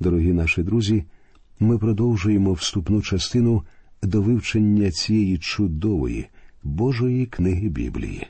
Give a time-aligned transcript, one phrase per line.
[0.00, 1.04] Дорогі наші друзі,
[1.60, 3.62] ми продовжуємо вступну частину
[4.02, 6.26] до вивчення цієї чудової
[6.62, 8.26] Божої книги Біблії.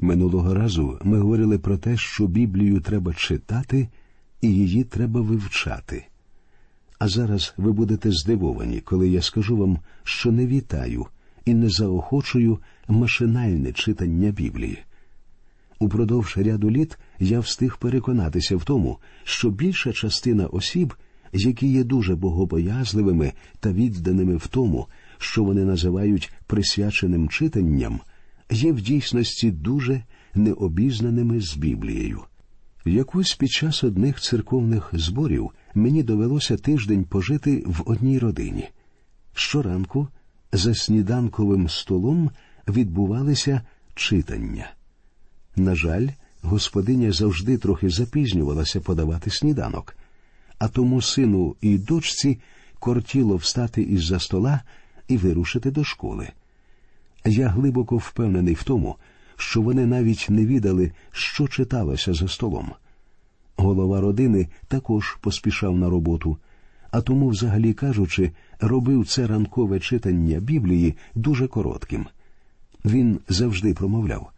[0.00, 3.88] Минулого разу ми говорили про те, що Біблію треба читати
[4.40, 6.06] і її треба вивчати.
[6.98, 11.06] А зараз ви будете здивовані, коли я скажу вам, що не вітаю
[11.44, 14.78] і не заохочую машинальне читання Біблії.
[15.78, 20.94] Упродовж ряду літ я встиг переконатися в тому, що більша частина осіб,
[21.32, 24.86] які є дуже богобоязливими та відданими в тому,
[25.18, 28.00] що вони називають присвяченим читанням,
[28.50, 30.02] є в дійсності дуже
[30.34, 32.22] необізнаними з Біблією.
[32.84, 38.68] Якось під час одних церковних зборів мені довелося тиждень пожити в одній родині.
[39.34, 40.08] Щоранку
[40.52, 42.30] за сніданковим столом
[42.68, 43.60] відбувалися
[43.94, 44.75] читання.
[45.56, 46.08] На жаль,
[46.42, 49.96] господиня завжди трохи запізнювалася подавати сніданок,
[50.58, 52.38] а тому сину і дочці
[52.78, 54.60] кортіло встати із за стола
[55.08, 56.28] і вирушити до школи.
[57.24, 58.96] Я глибоко впевнений в тому,
[59.36, 62.72] що вони навіть не відали, що читалося за столом.
[63.56, 66.38] Голова родини також поспішав на роботу,
[66.90, 72.06] а тому, взагалі кажучи, робив це ранкове читання Біблії дуже коротким.
[72.84, 74.30] Він завжди промовляв.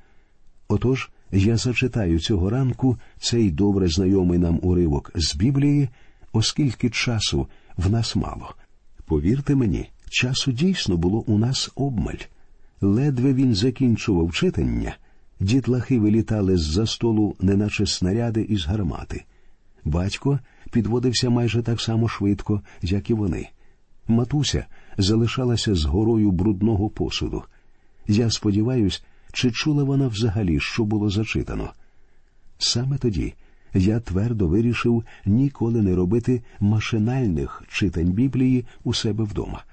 [0.69, 5.89] Отож, я зачитаю цього ранку цей добре знайомий нам уривок з Біблії,
[6.33, 8.55] оскільки часу в нас мало.
[9.07, 12.15] Повірте мені, часу дійсно було у нас обмаль.
[12.81, 14.97] Ледве він закінчував читання,
[15.41, 19.25] дітлахи вилітали з за столу, неначе снаряди із гармати.
[19.85, 20.39] Батько
[20.71, 23.49] підводився майже так само швидко, як і вони.
[24.09, 24.67] Матуся
[24.99, 27.43] залишалася з горою брудного посуду.
[28.09, 29.01] Я сподіваюся,
[29.33, 31.73] чи чула вона взагалі, що було зачитано.
[32.59, 33.35] Саме тоді
[33.75, 39.65] я твердо вирішив ніколи не робити машинальних читань Біблії у себе вдома.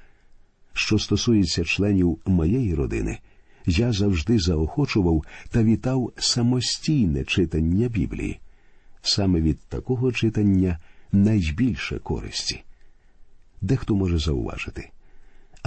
[0.74, 3.20] Що стосується членів моєї родини,
[3.66, 8.40] я завжди заохочував та вітав самостійне читання Біблії.
[9.02, 10.80] Саме від такого читання
[11.12, 12.64] найбільше користі.
[13.62, 14.90] Дехто може зауважити.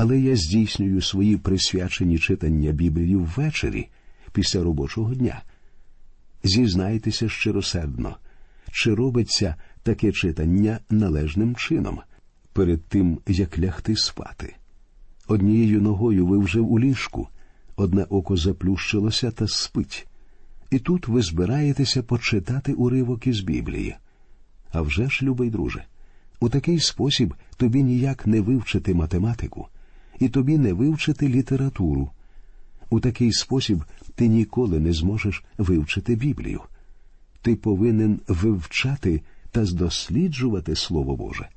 [0.01, 3.89] Але я здійснюю свої присвячені читання Біблії ввечері
[4.33, 5.43] після робочого дня.
[6.45, 8.17] Зізнайтеся щиросердно,
[8.73, 12.01] чи робиться таке читання належним чином
[12.53, 14.55] перед тим, як лягти спати.
[15.29, 17.29] Однією ногою ви вже у ліжку,
[17.77, 20.07] одне око заплющилося та спить.
[20.71, 23.97] І тут ви збираєтеся почитати уривок із Біблії.
[24.73, 25.85] А вже ж, любий друже,
[26.41, 29.69] у такий спосіб тобі ніяк не вивчити математику,
[30.19, 32.11] і тобі не вивчити літературу.
[32.91, 33.85] У такий спосіб
[34.15, 36.61] ти ніколи не зможеш вивчити Біблію.
[37.43, 41.49] Ти повинен вивчати та досліджувати Слово Боже.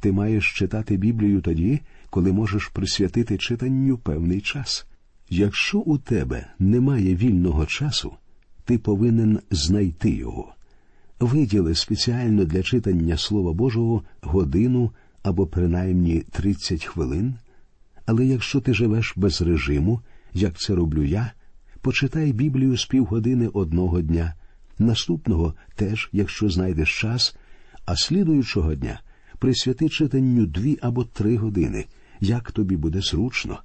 [0.00, 1.80] Ти маєш читати Біблію тоді,
[2.10, 4.86] коли можеш присвятити читанню певний час.
[5.30, 8.12] Якщо у тебе немає вільного часу,
[8.64, 10.52] ти повинен знайти його.
[11.20, 14.90] Виділи спеціально для читання Слова Божого годину
[15.22, 17.34] або принаймні 30 хвилин.
[18.06, 20.00] Але якщо ти живеш без режиму,
[20.34, 21.32] як це роблю я,
[21.80, 24.34] почитай Біблію з півгодини одного дня,
[24.78, 27.36] наступного теж, якщо знайдеш час,
[27.84, 29.00] а слідуючого дня
[29.38, 31.84] присвяти читанню дві або три години,
[32.20, 33.58] як тобі буде зручно.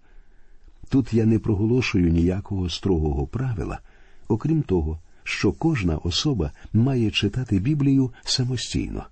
[0.89, 3.79] Тут я не проголошую ніякого строгого правила,
[4.27, 9.05] окрім того, що кожна особа має читати Біблію самостійно.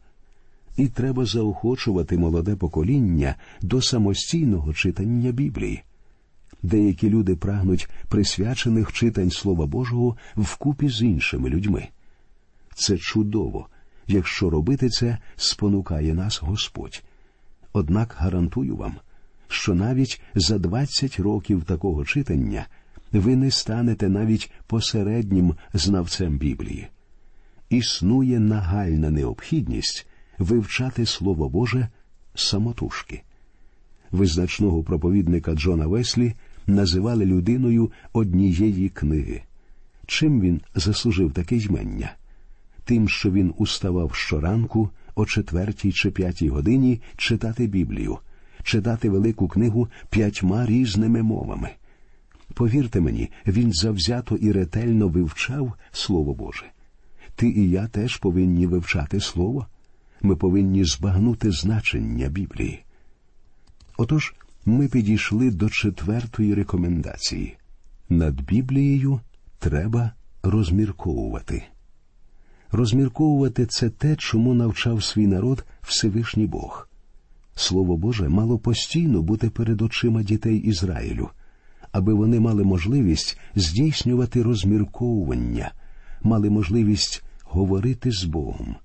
[0.79, 5.83] І треба заохочувати молоде покоління до самостійного читання Біблії.
[6.63, 11.87] Деякі люди прагнуть присвячених читань Слова Божого вкупі з іншими людьми.
[12.75, 13.67] Це чудово,
[14.07, 17.03] якщо робити це спонукає нас Господь.
[17.73, 18.95] Однак гарантую вам,
[19.47, 22.65] що навіть за 20 років такого читання
[23.11, 26.87] ви не станете навіть посереднім знавцем Біблії.
[27.69, 30.08] Існує нагальна необхідність
[30.39, 31.87] вивчати Слово Боже
[32.35, 33.21] самотужки.
[34.11, 36.33] Визначного проповідника Джона Веслі
[36.67, 39.41] називали людиною однієї книги.
[40.05, 42.13] Чим він заслужив таке ймення?
[42.83, 48.17] Тим, що він уставав щоранку о четвертій чи п'ятій годині читати Біблію,
[48.63, 51.69] читати велику книгу п'ятьма різними мовами.
[52.53, 56.65] Повірте мені, він завзято і ретельно вивчав Слово Боже.
[57.35, 59.67] Ти і я теж повинні вивчати Слово.
[60.21, 62.83] Ми повинні збагнути значення Біблії.
[63.97, 64.33] Отож,
[64.65, 67.57] ми підійшли до четвертої рекомендації
[68.09, 69.19] над Біблією
[69.59, 70.11] треба
[70.43, 71.63] розмірковувати.
[72.71, 76.87] Розмірковувати це те, чому навчав свій народ Всевишній Бог.
[77.55, 81.29] Слово Боже мало постійно бути перед очима дітей Ізраїлю,
[81.91, 85.71] аби вони мали можливість здійснювати розмірковування,
[86.21, 88.75] мали можливість говорити з Богом.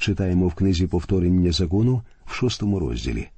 [0.00, 3.28] Читаємо в книзі повторення закону в шостому розділі.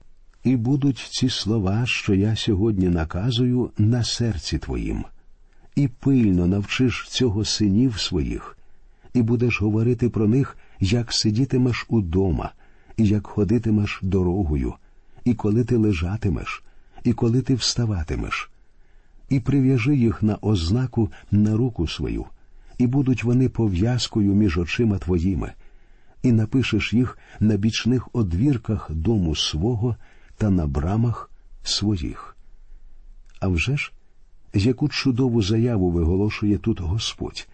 [0.44, 5.04] І будуть ці слова, що я сьогодні наказую, на серці твоїм,
[5.76, 8.58] і пильно навчиш цього синів своїх,
[9.14, 12.52] і будеш говорити про них, як сидітимеш удома,
[12.96, 14.74] і як ходитимеш дорогою,
[15.24, 16.62] і коли ти лежатимеш,
[17.04, 18.50] і коли ти вставатимеш,
[19.28, 22.24] і прив'яжи їх на ознаку на руку свою,
[22.78, 25.52] і будуть вони пов'язкою між очима твоїми,
[26.22, 29.96] і напишеш їх на бічних одвірках дому свого
[30.36, 31.30] та на брамах
[31.62, 32.36] своїх.
[33.40, 33.92] А вже ж,
[34.54, 37.48] яку чудову заяву виголошує тут Господь.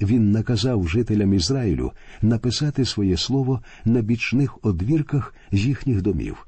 [0.00, 6.46] Він наказав жителям Ізраїлю написати своє слово на бічних одвірках їхніх домів.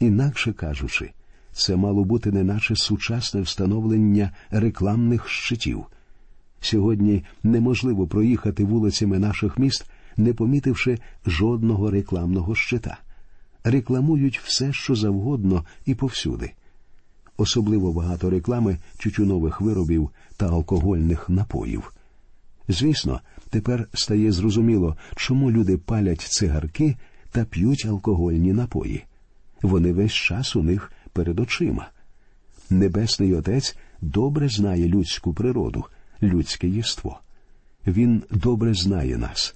[0.00, 1.10] Інакше кажучи,
[1.52, 5.84] це мало бути неначе сучасне встановлення рекламних щитів.
[6.60, 9.86] Сьогодні неможливо проїхати вулицями наших міст,
[10.20, 12.98] не помітивши жодного рекламного щита.
[13.64, 16.52] Рекламують все, що завгодно і повсюди.
[17.36, 21.92] Особливо багато реклами тютюнових виробів та алкогольних напоїв.
[22.68, 23.20] Звісно,
[23.50, 26.96] тепер стає зрозуміло, чому люди палять цигарки
[27.30, 29.04] та п'ють алкогольні напої.
[29.62, 31.88] Вони весь час у них перед очима.
[32.70, 35.84] Небесний Отець добре знає людську природу,
[36.22, 37.20] людське єство.
[37.86, 39.54] Він добре знає нас.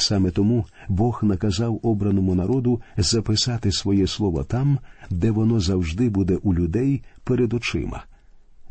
[0.00, 4.78] Саме тому Бог наказав обраному народу записати своє слово там,
[5.10, 8.04] де воно завжди буде у людей перед очима.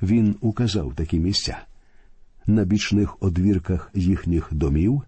[0.02, 1.58] Він указав такі місця
[2.46, 5.02] на бічних одвірках їхніх домів,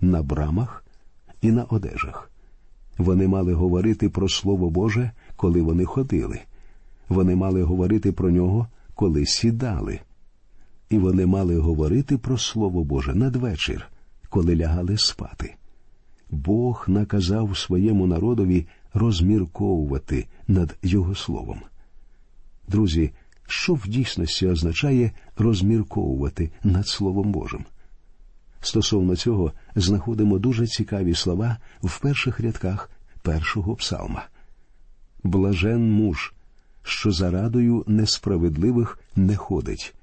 [0.00, 0.84] на брамах
[1.42, 2.30] і на одежах.
[2.98, 6.40] Вони мали говорити про Слово Боже, коли вони ходили.
[7.08, 10.00] Вони мали говорити про нього, коли сідали.
[10.90, 13.88] І вони мали говорити про Слово Боже надвечір,
[14.28, 15.54] коли лягали спати.
[16.34, 21.60] Бог наказав своєму народові розмірковувати над Його словом.
[22.68, 23.10] Друзі,
[23.46, 27.64] що в дійсності означає розмірковувати над Словом Божим?
[28.60, 32.90] Стосовно цього знаходимо дуже цікаві слова в перших рядках
[33.22, 34.26] першого псалма.
[35.22, 36.32] Блажен муж,
[36.82, 39.94] що за радою несправедливих не ходить,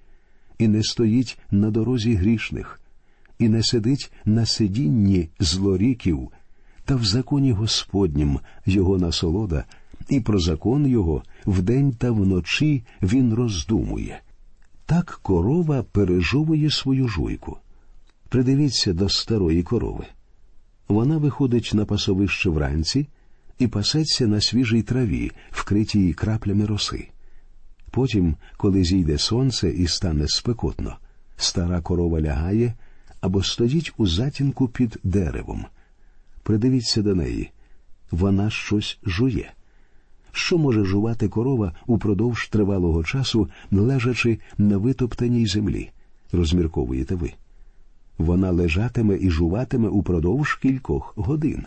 [0.57, 2.81] і не стоїть на дорозі грішних,
[3.41, 6.29] і не сидить на сидінні злоріків,
[6.85, 9.63] та в законі Господнім його насолода,
[10.09, 14.21] і про закон його вдень та вночі він роздумує.
[14.85, 17.57] Так корова пережовує свою жуйку.
[18.29, 20.05] Придивіться до старої корови.
[20.87, 23.07] Вона виходить на пасовище вранці
[23.59, 27.07] і пасеться на свіжій траві, вкритій краплями роси.
[27.91, 30.97] Потім, коли зійде сонце і стане спекотно,
[31.37, 32.73] стара корова лягає
[33.21, 35.65] або стоїть у затінку під деревом.
[36.44, 37.51] Придивіться до неї,
[38.12, 39.53] вона щось жує.
[40.31, 45.89] Що може жувати корова упродовж тривалого часу, лежачи на витоптаній землі?
[46.31, 47.33] Розмірковуєте ви.
[48.18, 51.63] Вона лежатиме і жуватиме упродовж кількох годин.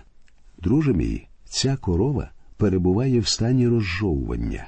[0.59, 4.67] Друже мій, ця корова перебуває в стані розжовування.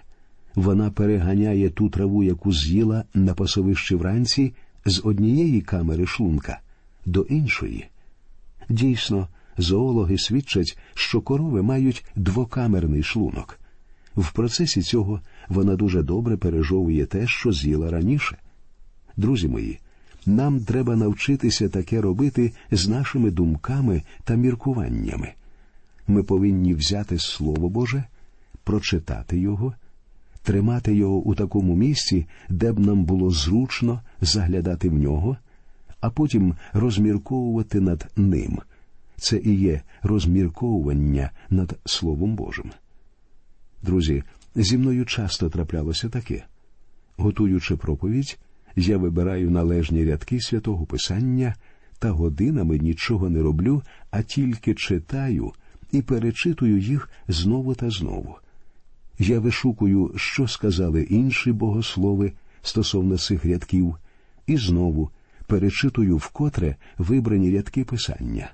[0.54, 6.60] Вона переганяє ту траву, яку з'їла на пасовищі вранці, з однієї камери шлунка
[7.06, 7.88] до іншої.
[8.68, 13.58] Дійсно, зоологи свідчать, що корови мають двокамерний шлунок.
[14.16, 18.36] В процесі цього вона дуже добре пережовує те, що з'їла раніше.
[19.16, 19.78] Друзі мої,
[20.26, 25.32] нам треба навчитися таке робити з нашими думками та міркуваннями.
[26.08, 28.04] Ми повинні взяти Слово Боже,
[28.64, 29.74] прочитати його,
[30.42, 35.36] тримати його у такому місці, де б нам було зручно заглядати в нього,
[36.00, 38.58] а потім розмірковувати над ним.
[39.16, 42.70] Це і є розмірковування над Словом Божим.
[43.82, 44.22] Друзі,
[44.54, 46.44] зі мною часто траплялося таке.
[47.16, 48.38] Готуючи проповідь,
[48.76, 51.54] я вибираю належні рядки святого Писання
[51.98, 55.52] та годинами нічого не роблю, а тільки читаю
[55.92, 58.36] і перечитую їх знову та знову.
[59.18, 63.96] Я вишукую, що сказали інші богослови стосовно цих рядків,
[64.46, 65.10] і знову
[65.46, 68.50] перечитую вкотре вибрані рядки Писання.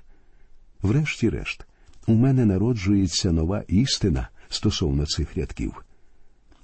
[0.81, 1.65] Врешті-решт,
[2.07, 5.85] у мене народжується нова істина стосовно цих рядків.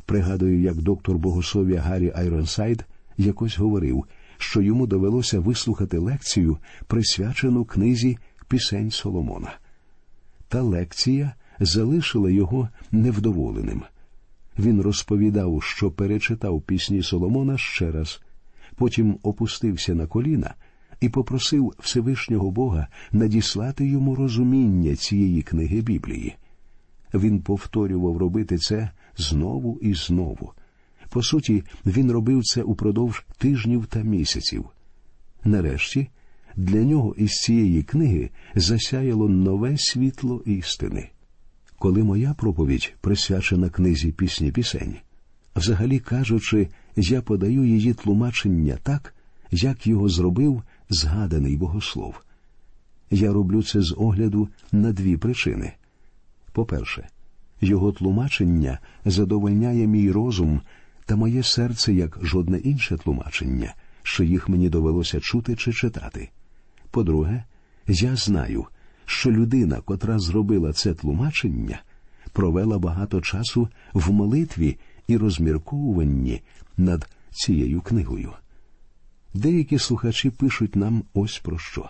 [0.06, 2.86] Пригадую, як доктор богослов'я Гаррі Айронсайд
[3.18, 4.06] якось говорив,
[4.38, 6.58] що йому довелося вислухати лекцію,
[6.88, 8.18] присвячену книзі
[8.48, 9.58] Пісень Соломона.
[10.48, 13.82] Та лекція залишила його невдоволеним.
[14.60, 18.22] Він розповідав, що перечитав пісні Соломона ще раз,
[18.80, 20.54] потім опустився на коліна
[21.02, 26.36] і попросив Всевишнього Бога надіслати йому розуміння цієї книги Біблії.
[27.14, 30.52] Він повторював робити це знову і знову.
[31.10, 34.66] По суті, він робив це упродовж тижнів та місяців.
[35.44, 36.08] Нарешті,
[36.56, 41.10] для нього із цієї книги засяяло нове світло істини.
[41.80, 44.96] Коли моя проповідь присвячена книзі пісні пісень,
[45.56, 49.14] взагалі кажучи, я подаю її тлумачення так,
[49.52, 52.16] як його зробив згаданий богослов.
[53.12, 55.74] Я роблю це з огляду на дві причини.
[56.52, 57.08] По-перше,
[57.62, 60.62] його тлумачення задовольняє мій розум
[61.06, 66.30] та моє серце як жодне інше тлумачення, що їх мені довелося чути чи читати.
[66.92, 67.44] По-друге,
[67.88, 68.66] я знаю,
[69.06, 71.82] що людина, котра зробила це тлумачення,
[72.34, 74.78] провела багато часу в молитві
[75.10, 76.42] і розмірковуванні
[76.78, 78.32] над цією книгою.
[79.34, 81.90] Деякі слухачі пишуть нам ось про що.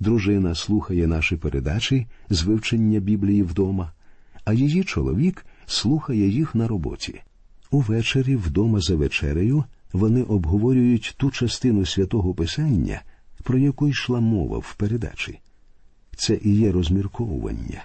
[0.00, 3.92] Дружина слухає наші передачі з вивчення Біблії вдома,
[4.44, 7.20] а її чоловік слухає їх на роботі.
[7.70, 13.02] Увечері вдома за вечерею вони обговорюють ту частину святого Писання,
[13.42, 15.38] про яку йшла мова в передачі.
[16.16, 17.84] Це і є розмірковування,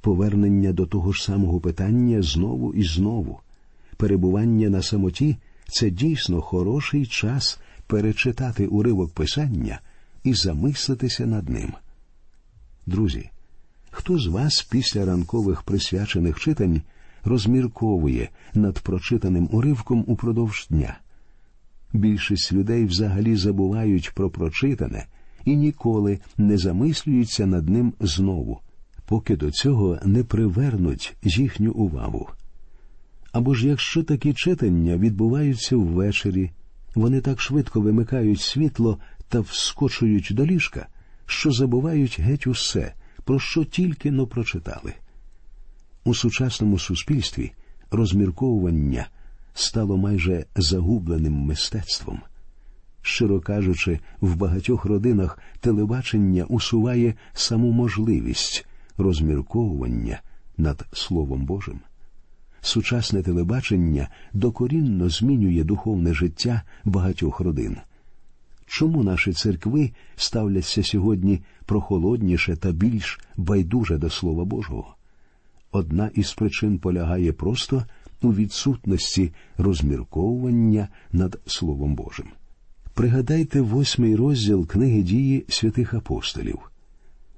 [0.00, 3.40] повернення до того ж самого питання знову і знову.
[3.98, 5.36] Перебування на самоті
[5.68, 9.80] це дійсно хороший час перечитати уривок писання
[10.24, 11.72] і замислитися над ним.
[12.86, 13.30] Друзі,
[13.90, 16.82] хто з вас після ранкових присвячених читань
[17.24, 20.98] розмірковує над прочитаним уривком упродовж дня?
[21.92, 25.06] Більшість людей взагалі забувають про прочитане
[25.44, 28.60] і ніколи не замислюються над ним знову,
[29.06, 32.28] поки до цього не привернуть їхню увагу.
[33.32, 36.50] Або ж якщо такі читання відбуваються ввечері,
[36.94, 40.86] вони так швидко вимикають світло та вскочують до ліжка,
[41.26, 42.94] що забувають геть усе,
[43.24, 44.94] про що тільки но прочитали.
[46.04, 47.52] У сучасному суспільстві
[47.90, 49.08] розмірковування
[49.54, 52.20] стало майже загубленим мистецтвом.
[53.02, 58.66] Щиро кажучи, в багатьох родинах телебачення усуває саму можливість
[58.96, 60.20] розмірковування
[60.56, 61.80] над Словом Божим.
[62.60, 67.76] Сучасне телебачення докорінно змінює духовне життя багатьох родин.
[68.66, 74.94] Чому наші церкви ставляться сьогодні прохолодніше та більш байдуже до Слова Божого?
[75.72, 77.84] Одна із причин полягає просто
[78.22, 82.26] у відсутності розмірковування над Словом Божим.
[82.94, 86.58] Пригадайте восьмий розділ книги дії святих апостолів.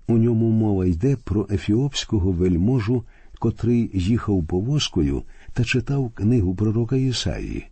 [0.07, 3.05] У ньому мова йде про ефіопського вельможу,
[3.41, 7.67] котрий їхав повозкою та читав книгу пророка Ісаїї.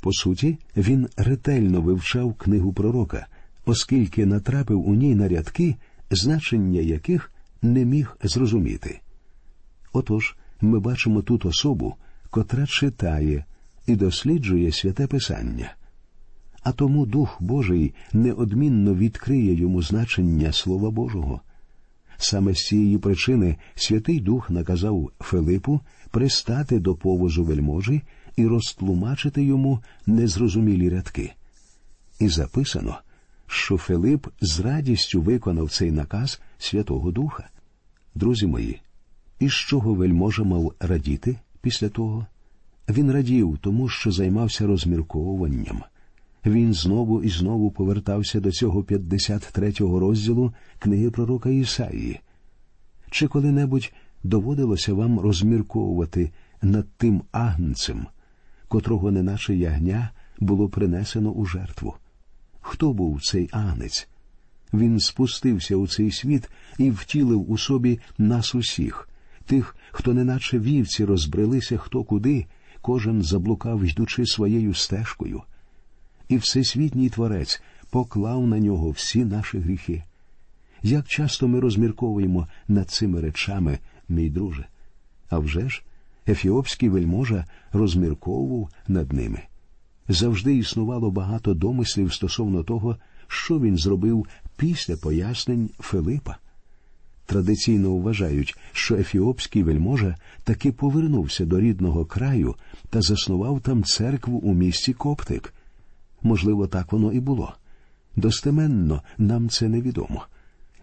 [0.00, 3.26] По суті, він ретельно вивчав книгу пророка,
[3.66, 5.76] оскільки натрапив у ній на рядки,
[6.10, 7.32] значення яких
[7.62, 9.00] не міг зрозуміти.
[9.92, 11.94] Отож, ми бачимо тут особу,
[12.30, 13.44] котра читає
[13.86, 15.74] і досліджує святе Писання.
[16.62, 21.40] А тому Дух Божий неодмінно відкриє йому значення Слова Божого.
[22.18, 25.80] Саме з цієї причини Святий Дух наказав Филипу
[26.10, 28.02] пристати до повозу вельможі
[28.36, 31.32] і розтлумачити йому незрозумілі рядки.
[32.18, 32.98] І записано,
[33.46, 37.48] що Филип з радістю виконав цей наказ Святого Духа.
[38.14, 38.80] Друзі мої,
[39.38, 42.26] і з чого вельможа мав радіти після того?
[42.88, 45.82] Він радів тому, що займався розмірковуванням.
[46.46, 52.20] Він знову і знову повертався до цього 53-го розділу книги пророка Ісаїї.
[53.10, 56.30] Чи коли-небудь доводилося вам розмірковувати
[56.62, 58.06] над тим агнцем,
[58.68, 61.94] котрого неначе ягня було принесено у жертву?
[62.60, 64.08] Хто був цей агнець?
[64.72, 69.08] Він спустився у цей світ і втілив у собі нас усіх,
[69.46, 72.46] тих, хто неначе вівці розбрелися хто куди,
[72.80, 75.42] кожен заблукав, йдучи своєю стежкою.
[76.28, 80.02] І всесвітній творець поклав на нього всі наші гріхи.
[80.82, 83.78] Як часто ми розмірковуємо над цими речами,
[84.08, 84.66] мій друже?
[85.28, 85.82] А вже ж,
[86.28, 89.42] ефіопський вельможа розмірковував над ними.
[90.08, 96.36] Завжди існувало багато домислів стосовно того, що він зробив після пояснень Филипа.
[97.26, 102.54] Традиційно вважають, що ефіопський вельможа таки повернувся до рідного краю
[102.90, 105.54] та заснував там церкву у місті Коптик.
[106.26, 107.54] Можливо, так воно і було.
[108.16, 110.26] Достеменно нам це невідомо.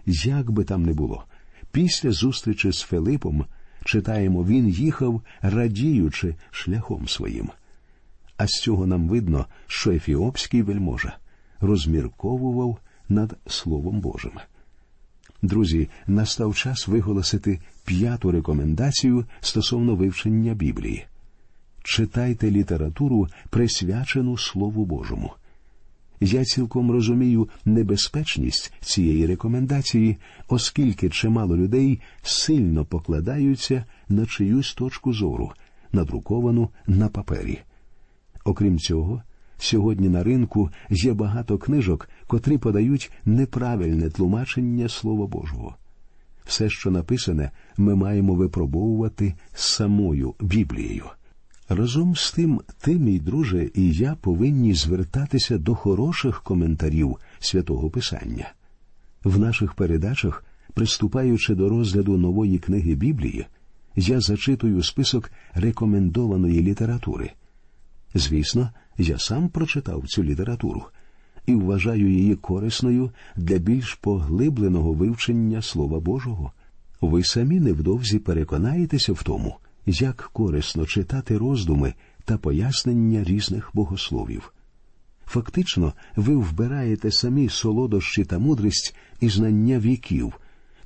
[0.06, 1.24] Як би там не було,
[1.72, 3.46] після зустрічі з Филипом
[3.86, 7.50] читаємо, він їхав, радіючи шляхом своїм.
[8.38, 11.18] А з цього нам видно, що ефіопський вельможа
[11.60, 12.78] розмірковував
[13.10, 14.32] над Словом Божим.
[15.42, 21.06] Друзі, настав час виголосити п'яту рекомендацію стосовно вивчення Біблії.
[21.84, 25.32] Читайте літературу, присвячену Слову Божому.
[26.22, 35.52] Я цілком розумію небезпечність цієї рекомендації, оскільки чимало людей сильно покладаються на чиюсь точку зору,
[35.92, 37.60] надруковану на папері.
[38.46, 39.22] Окрім цього,
[39.58, 45.76] сьогодні на ринку є багато книжок, котрі подають неправильне тлумачення Слова Божого.
[46.46, 51.06] Все, що написане, ми маємо випробовувати самою Біблією.
[51.76, 58.54] Разом з тим, ти, мій друже, і я повинні звертатися до хороших коментарів святого Писання.
[59.24, 63.46] В наших передачах, приступаючи до розгляду нової книги Біблії,
[63.96, 67.32] я зачитую список рекомендованої літератури.
[68.14, 70.84] Звісно, я сам прочитав цю літературу
[71.46, 76.52] і вважаю її корисною для більш поглибленого вивчення Слова Божого.
[77.02, 81.94] Ви самі невдовзі переконаєтеся в тому як корисно читати роздуми
[82.26, 84.54] та пояснення різних богословів.
[85.26, 90.34] Фактично, ви вбираєте самі солодощі та мудрість і знання віків,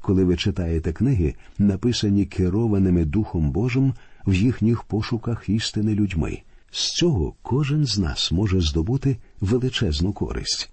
[0.02, 3.94] коли ви читаєте книги, написані керованими Духом Божим
[4.28, 6.42] в їхніх пошуках істини людьми.
[6.72, 10.70] З цього кожен з нас може здобути величезну користь.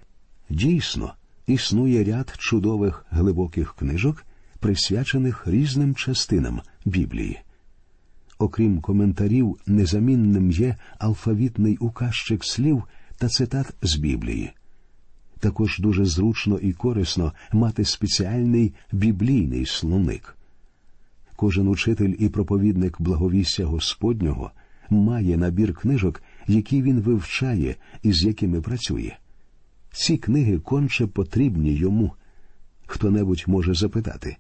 [0.51, 1.13] Дійсно,
[1.47, 4.25] існує ряд чудових глибоких книжок,
[4.61, 7.41] присвячених різним частинам Біблії
[8.39, 12.83] окрім коментарів, незамінним є алфавітний указчик слів
[13.19, 14.53] та цитат з Біблії.
[15.41, 20.37] Також дуже зручно і корисно мати спеціальний біблійний словник.
[21.37, 24.51] Кожен учитель і проповідник благовістя Господнього
[24.91, 29.13] має набір книжок, які він вивчає і з якими працює.
[29.93, 32.13] Ці книги конче потрібні йому.
[32.87, 34.37] Хто небудь може запитати,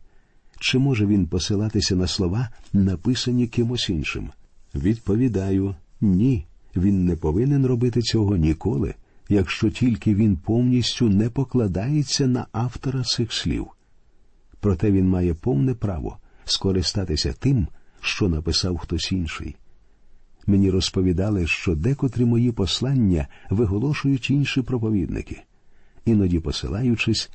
[0.64, 4.30] чи може він посилатися на слова, написані кимось іншим?
[4.74, 6.46] Відповідаю ні.
[6.76, 8.94] Він не повинен робити цього ніколи,
[9.28, 13.66] якщо тільки він повністю не покладається на автора цих слів.
[14.60, 17.66] Проте він має повне право скористатися тим,
[18.00, 19.56] що написав хтось інший.
[20.46, 25.42] Мені розповідали, що декотрі мої послання виголошують інші проповідники,
[26.04, 27.30] іноді посилаючись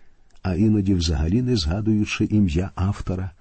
[0.49, 3.31] а іноді взагалі не згадуючи ім'я автора.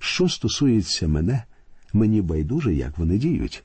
[0.00, 1.42] Що стосується мене,
[1.92, 3.64] мені байдуже, як вони діють.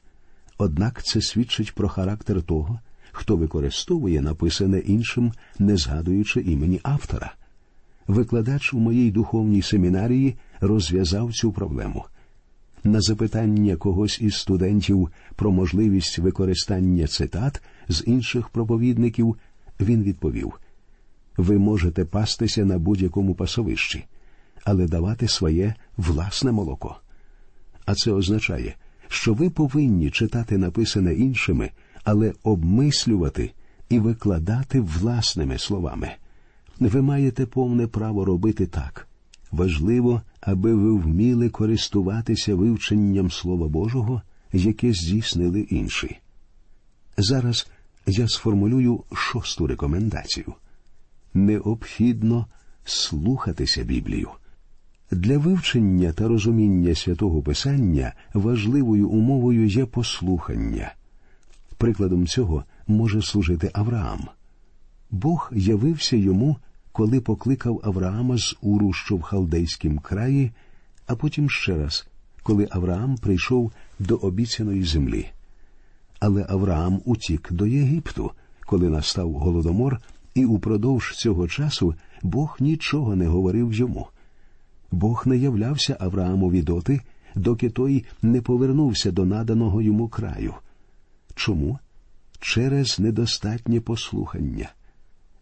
[0.57, 2.79] Однак це свідчить про характер того,
[3.11, 7.33] хто використовує написане іншим, не згадуючи імені автора.
[8.07, 12.05] Викладач у моїй духовній семінарії розв'язав цю проблему.
[12.83, 19.35] На запитання когось із студентів про можливість використання цитат з інших проповідників
[19.79, 20.53] він відповів
[21.41, 24.05] ви можете пастися на будь-якому пасовищі,
[24.63, 26.95] але давати своє власне молоко.
[27.85, 28.75] А це означає,
[29.07, 31.71] що ви повинні читати написане іншими,
[32.03, 33.51] але обмислювати
[33.89, 36.11] і викладати власними словами.
[36.79, 39.07] Ви маєте повне право робити так.
[39.51, 44.21] Важливо, аби ви вміли користуватися вивченням Слова Божого,
[44.53, 46.17] яке здійснили інші.
[47.17, 47.67] Зараз
[48.07, 50.53] я сформулюю шосту рекомендацію
[51.33, 52.45] необхідно
[52.83, 54.29] слухатися Біблію.
[55.11, 60.93] Для вивчення та розуміння святого Писання важливою умовою є послухання.
[61.77, 64.27] Прикладом цього може служити Авраам.
[65.11, 66.57] Бог явився йому,
[66.91, 70.51] коли покликав Авраама з Уру, що в Халдейськім краї,
[71.07, 72.07] а потім ще раз,
[72.43, 75.27] коли Авраам прийшов до обіцяної землі.
[76.19, 78.31] Але Авраам утік до Єгипту,
[78.65, 79.99] коли настав голодомор
[80.35, 84.07] і упродовж цього часу Бог нічого не говорив йому.
[84.91, 87.01] Бог не являвся Авраамові доти,
[87.35, 90.53] доки той не повернувся до наданого йому краю.
[91.35, 91.79] Чому?
[92.39, 94.69] Через недостатнє послухання.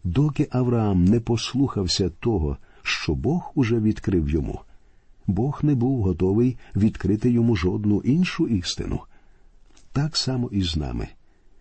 [0.04, 4.60] Доки Авраам не послухався того, що Бог уже відкрив йому,
[5.26, 9.00] Бог не був готовий відкрити йому жодну іншу істину.
[9.92, 11.08] Так само і з нами.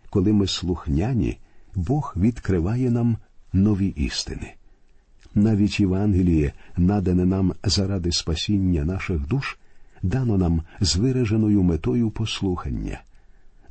[0.09, 1.37] Коли ми слухняні,
[1.79, 3.17] Бог відкриває нам
[3.53, 4.53] нові істини.
[5.35, 9.57] Навіть Євангеліє, надане нам заради спасіння наших душ,
[10.01, 13.01] дано нам з вираженою метою послухання.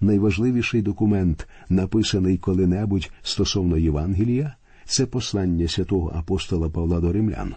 [0.00, 7.54] найважливіший документ, написаний коли-небудь стосовно Євангелія, це послання святого апостола Павла до римлян.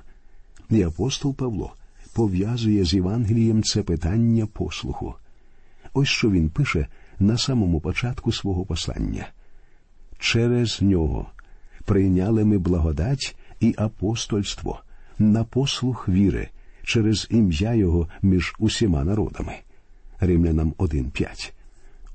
[0.70, 1.74] І апостол Павло
[2.14, 5.14] пов'язує з Євангелієм це питання послуху.
[5.94, 6.88] Ось що він пише
[7.20, 9.28] на самому початку свого послання.
[10.22, 11.26] Через нього
[11.86, 14.82] прийняли ми благодать і апостольство
[15.20, 16.50] на послух віри
[16.84, 19.54] через ім'я Його між усіма народами.
[20.20, 21.52] Римлянам 1.5.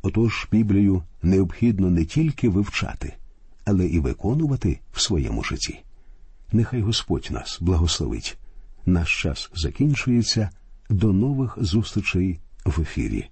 [0.02, 3.12] Отож Біблію необхідно не тільки вивчати,
[3.64, 5.80] але і виконувати в своєму житті.
[6.52, 8.38] Нехай Господь нас благословить.
[8.86, 10.50] Наш час закінчується.
[10.90, 13.28] До нових зустрічей в ефірі.